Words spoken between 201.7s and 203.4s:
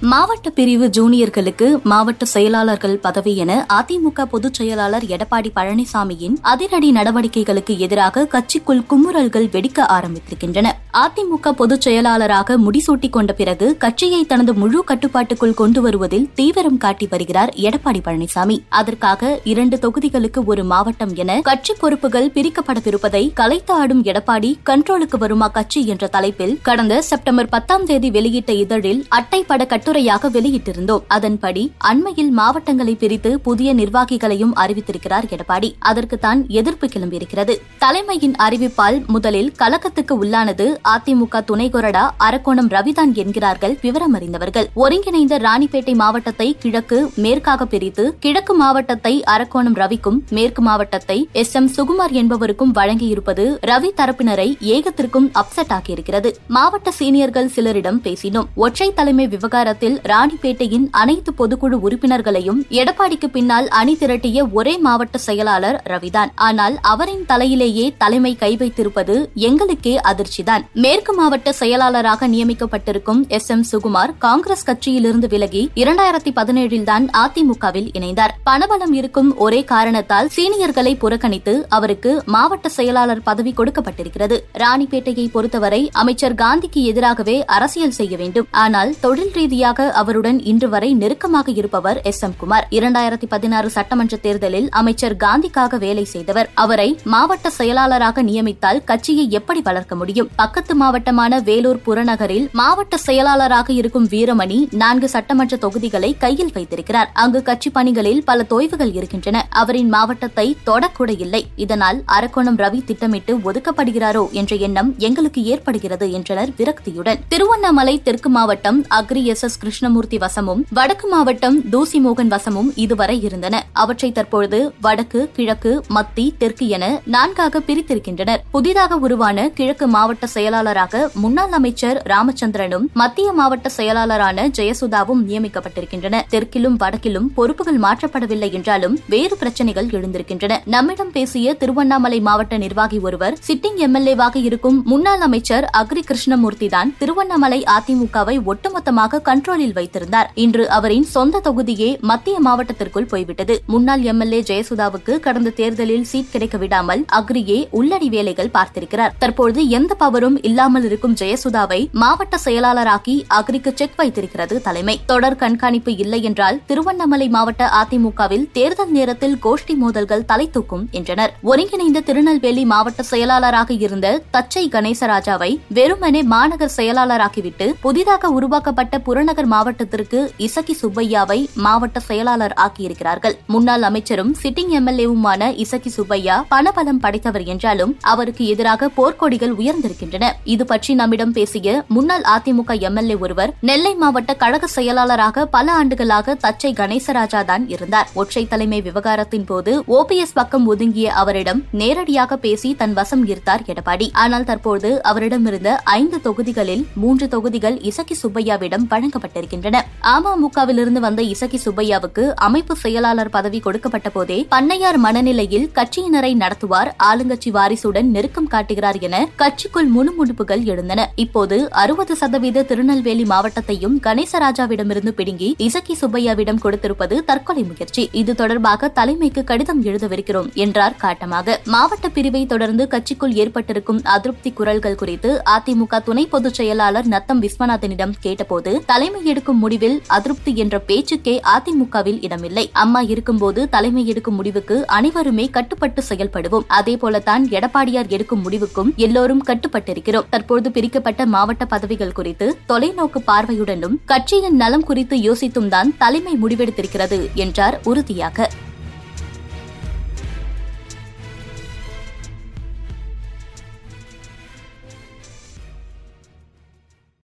நேரடியாக பேசி தன் வசம்